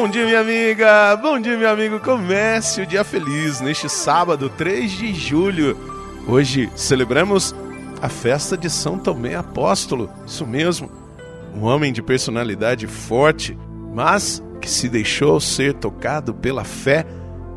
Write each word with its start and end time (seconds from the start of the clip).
Bom 0.00 0.08
dia, 0.08 0.24
minha 0.24 0.40
amiga! 0.40 1.16
Bom 1.16 1.40
dia, 1.40 1.58
meu 1.58 1.68
amigo! 1.68 1.98
Comece 1.98 2.82
o 2.82 2.86
dia 2.86 3.02
feliz 3.02 3.60
neste 3.60 3.88
sábado, 3.88 4.48
3 4.48 4.92
de 4.92 5.12
julho. 5.12 5.76
Hoje 6.24 6.70
celebramos 6.76 7.52
a 8.00 8.08
festa 8.08 8.56
de 8.56 8.70
São 8.70 8.96
Tomé 8.96 9.34
Apóstolo. 9.34 10.08
Isso 10.24 10.46
mesmo, 10.46 10.88
um 11.52 11.64
homem 11.64 11.92
de 11.92 12.00
personalidade 12.00 12.86
forte, 12.86 13.58
mas 13.92 14.40
que 14.60 14.70
se 14.70 14.88
deixou 14.88 15.40
ser 15.40 15.74
tocado 15.74 16.32
pela 16.32 16.62
fé 16.62 17.04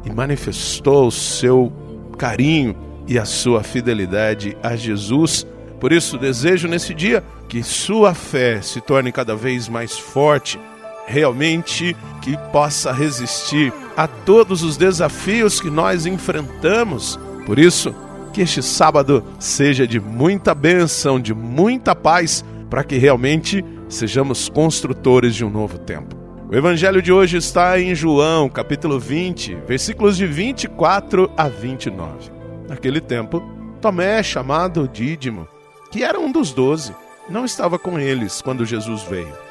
e 0.03 0.11
manifestou 0.11 1.05
o 1.05 1.11
seu 1.11 1.71
carinho 2.17 2.75
e 3.07 3.19
a 3.19 3.23
sua 3.23 3.61
fidelidade 3.61 4.57
a 4.63 4.75
Jesus. 4.75 5.45
Por 5.79 5.91
isso, 5.91 6.17
desejo 6.17 6.67
nesse 6.67 6.95
dia 6.95 7.23
que 7.47 7.61
sua 7.61 8.15
fé 8.15 8.63
se 8.63 8.81
torne 8.81 9.11
cada 9.11 9.35
vez 9.35 9.69
mais 9.69 9.95
forte, 9.95 10.59
realmente 11.05 11.95
que 12.21 12.37
possa 12.51 12.91
resistir 12.91 13.73
a 13.95 14.07
todos 14.07 14.63
os 14.63 14.77
desafios 14.77 15.59
que 15.59 15.69
nós 15.69 16.05
enfrentamos. 16.05 17.19
Por 17.45 17.59
isso, 17.59 17.93
que 18.31 18.41
este 18.41 18.61
sábado 18.63 19.23
seja 19.39 19.85
de 19.85 19.99
muita 19.99 20.55
bênção, 20.55 21.19
de 21.19 21.33
muita 21.33 21.95
paz, 21.95 22.43
para 22.69 22.83
que 22.83 22.97
realmente 22.97 23.63
sejamos 23.89 24.47
construtores 24.47 25.35
de 25.35 25.43
um 25.43 25.49
novo 25.49 25.77
tempo. 25.77 26.15
O 26.49 26.55
evangelho 26.55 27.01
de 27.01 27.11
hoje 27.11 27.37
está 27.37 27.79
em 27.79 27.93
João, 27.95 28.49
capítulo 28.49 28.99
20, 28.99 29.55
versículos 29.67 30.17
de 30.17 30.25
24 30.25 31.31
a 31.35 31.47
29. 31.47 32.31
Naquele 32.67 33.01
tempo, 33.01 33.41
Tomé, 33.81 34.21
chamado 34.21 34.87
Dídimo, 34.87 35.47
que 35.91 36.03
era 36.03 36.19
um 36.19 36.31
dos 36.31 36.53
doze, 36.53 36.93
não 37.29 37.45
estava 37.45 37.79
com 37.79 37.99
eles 37.99 38.41
quando 38.41 38.65
Jesus 38.65 39.03
veio. 39.03 39.50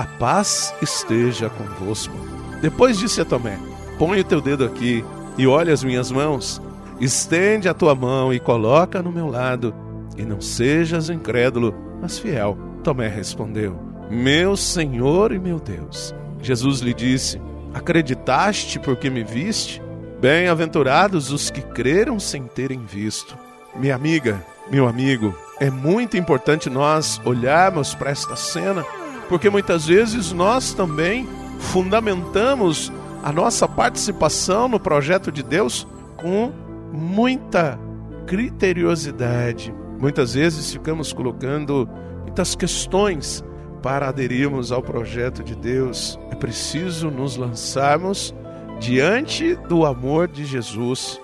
A 0.00 0.04
paz 0.04 0.74
esteja 0.80 1.50
convosco. 1.50 2.14
Depois 2.62 2.98
disse 2.98 3.20
a 3.20 3.24
Tomé: 3.26 3.58
Põe 3.98 4.20
o 4.20 4.24
teu 4.24 4.40
dedo 4.40 4.64
aqui 4.64 5.04
e 5.36 5.46
olha 5.46 5.74
as 5.74 5.84
minhas 5.84 6.10
mãos. 6.10 6.58
Estende 6.98 7.68
a 7.68 7.74
tua 7.74 7.94
mão 7.94 8.32
e 8.32 8.40
coloca 8.40 9.02
no 9.02 9.12
meu 9.12 9.28
lado, 9.28 9.74
e 10.16 10.22
não 10.22 10.40
sejas 10.40 11.10
incrédulo, 11.10 11.74
mas 12.00 12.18
fiel. 12.18 12.56
Tomé 12.82 13.08
respondeu: 13.08 13.78
Meu 14.10 14.56
Senhor 14.56 15.32
e 15.32 15.38
meu 15.38 15.60
Deus. 15.60 16.14
Jesus 16.40 16.80
lhe 16.80 16.94
disse: 16.94 17.38
Acreditaste 17.74 18.78
porque 18.78 19.10
me 19.10 19.22
viste? 19.22 19.82
Bem-aventurados 20.18 21.30
os 21.30 21.50
que 21.50 21.60
creram 21.60 22.18
sem 22.18 22.44
terem 22.44 22.86
visto. 22.86 23.36
Minha 23.76 23.96
amiga, 23.96 24.42
meu 24.70 24.88
amigo, 24.88 25.34
é 25.60 25.68
muito 25.68 26.16
importante 26.16 26.70
nós 26.70 27.20
olharmos 27.22 27.94
para 27.94 28.10
esta 28.10 28.34
cena, 28.34 28.82
porque 29.30 29.48
muitas 29.48 29.86
vezes 29.86 30.32
nós 30.32 30.74
também 30.74 31.26
fundamentamos 31.60 32.92
a 33.22 33.32
nossa 33.32 33.68
participação 33.68 34.66
no 34.66 34.80
projeto 34.80 35.30
de 35.30 35.40
Deus 35.40 35.86
com 36.16 36.50
muita 36.92 37.78
criteriosidade. 38.26 39.72
Muitas 40.00 40.34
vezes 40.34 40.72
ficamos 40.72 41.12
colocando 41.12 41.88
muitas 42.22 42.56
questões 42.56 43.44
para 43.80 44.08
aderirmos 44.08 44.72
ao 44.72 44.82
projeto 44.82 45.44
de 45.44 45.54
Deus. 45.54 46.18
É 46.32 46.34
preciso 46.34 47.08
nos 47.08 47.36
lançarmos 47.36 48.34
diante 48.80 49.54
do 49.54 49.86
amor 49.86 50.26
de 50.26 50.44
Jesus 50.44 51.20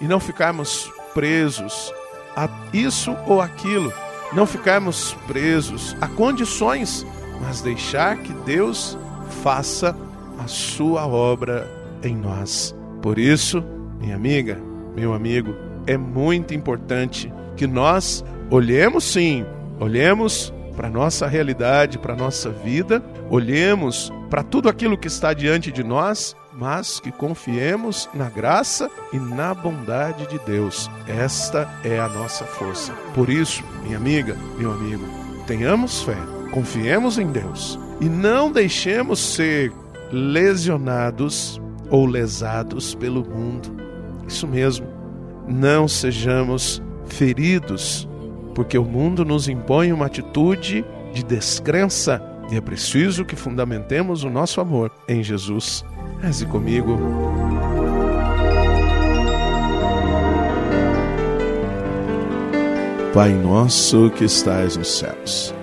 e 0.00 0.04
não 0.04 0.20
ficarmos 0.20 0.88
presos 1.12 1.92
a 2.36 2.48
isso 2.72 3.16
ou 3.26 3.40
aquilo, 3.40 3.92
não 4.32 4.46
ficarmos 4.46 5.14
presos 5.26 5.96
a 6.00 6.06
condições, 6.06 7.04
mas 7.42 7.60
deixar 7.60 8.16
que 8.18 8.32
Deus 8.44 8.96
faça 9.42 9.96
a 10.38 10.46
sua 10.46 11.06
obra 11.06 11.68
em 12.02 12.16
nós. 12.16 12.74
Por 13.02 13.18
isso, 13.18 13.62
minha 14.00 14.16
amiga, 14.16 14.58
meu 14.94 15.12
amigo, 15.12 15.54
é 15.86 15.96
muito 15.96 16.54
importante 16.54 17.32
que 17.56 17.66
nós 17.66 18.24
olhemos 18.50 19.04
sim, 19.04 19.44
olhemos 19.80 20.52
para 20.76 20.88
nossa 20.88 21.26
realidade, 21.26 21.98
para 21.98 22.16
nossa 22.16 22.50
vida, 22.50 23.02
olhemos 23.28 24.12
para 24.30 24.42
tudo 24.42 24.68
aquilo 24.68 24.96
que 24.96 25.08
está 25.08 25.34
diante 25.34 25.70
de 25.70 25.82
nós 25.82 26.34
mas 26.52 27.00
que 27.00 27.10
confiemos 27.10 28.08
na 28.14 28.28
graça 28.28 28.90
e 29.12 29.18
na 29.18 29.54
bondade 29.54 30.26
de 30.26 30.38
Deus. 30.40 30.90
Esta 31.06 31.68
é 31.82 31.98
a 31.98 32.08
nossa 32.08 32.44
força. 32.44 32.92
Por 33.14 33.28
isso, 33.30 33.64
minha 33.82 33.96
amiga, 33.96 34.36
meu 34.58 34.72
amigo, 34.72 35.04
tenhamos 35.46 36.02
fé, 36.02 36.16
confiemos 36.52 37.18
em 37.18 37.26
Deus 37.26 37.78
e 38.00 38.08
não 38.08 38.52
deixemos 38.52 39.18
ser 39.18 39.72
lesionados 40.12 41.60
ou 41.90 42.06
lesados 42.06 42.94
pelo 42.94 43.24
mundo. 43.24 43.74
Isso 44.28 44.46
mesmo, 44.46 44.86
não 45.48 45.88
sejamos 45.88 46.80
feridos, 47.06 48.08
porque 48.54 48.78
o 48.78 48.84
mundo 48.84 49.24
nos 49.24 49.48
impõe 49.48 49.92
uma 49.92 50.06
atitude 50.06 50.84
de 51.12 51.24
descrença 51.24 52.22
e 52.50 52.56
é 52.56 52.60
preciso 52.60 53.24
que 53.24 53.34
fundamentemos 53.34 54.24
o 54.24 54.30
nosso 54.30 54.60
amor 54.60 54.90
em 55.08 55.22
Jesus. 55.22 55.84
Reze 56.20 56.46
comigo. 56.46 56.98
Pai 63.12 63.30
nosso 63.34 64.10
que 64.10 64.24
estais 64.24 64.76
nos 64.76 64.98
céus, 64.98 65.54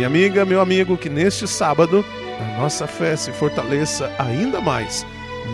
Minha 0.00 0.08
amiga, 0.08 0.46
meu 0.46 0.62
amigo, 0.62 0.96
que 0.96 1.10
neste 1.10 1.46
sábado 1.46 2.02
a 2.40 2.58
nossa 2.58 2.86
fé 2.86 3.14
se 3.16 3.32
fortaleça 3.32 4.10
ainda 4.18 4.58
mais. 4.58 5.04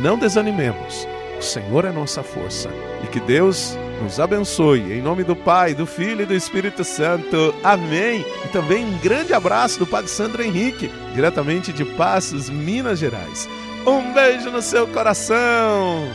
Não 0.01 0.17
desanimemos. 0.17 1.09
O 1.37 1.43
Senhor 1.43 1.85
é 1.85 1.91
nossa 1.91 2.23
força. 2.23 2.71
E 3.03 3.09
que 3.09 3.19
Deus 3.19 3.77
nos 4.01 4.21
abençoe. 4.21 4.93
Em 4.93 5.03
nome 5.03 5.25
do 5.25 5.35
Pai, 5.35 5.75
do 5.75 5.85
Filho 5.85 6.23
e 6.23 6.27
do 6.27 6.33
Espírito 6.33 6.85
Santo. 6.85 7.53
Amém. 7.65 8.25
E 8.45 8.49
também 8.53 8.85
um 8.85 8.97
grande 8.99 9.35
abraço 9.35 9.81
do 9.81 9.87
Padre 9.87 10.09
Sandro 10.09 10.41
Henrique, 10.41 10.93
diretamente 11.13 11.73
de 11.73 11.85
Passos, 11.85 12.49
Minas 12.49 13.01
Gerais. 13.01 13.49
Um 13.85 14.13
beijo 14.13 14.49
no 14.53 14.63
seu 14.63 14.87
coração. 14.87 16.07